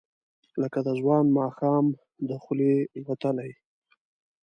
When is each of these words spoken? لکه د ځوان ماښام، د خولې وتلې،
لکه 0.61 0.79
د 0.87 0.89
ځوان 0.99 1.25
ماښام، 1.39 1.85
د 2.27 2.29
خولې 2.43 2.73
وتلې، 3.07 3.51